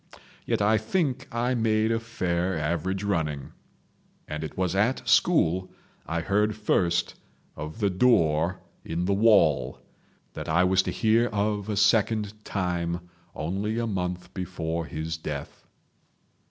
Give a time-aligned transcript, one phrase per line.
[0.47, 3.51] Yet I think I made a fair average running.
[4.27, 5.69] And it was at school
[6.07, 7.13] I heard first
[7.55, 13.77] of the Door in the Wall—that I was to hear of a second time only
[13.77, 15.67] a month before his death.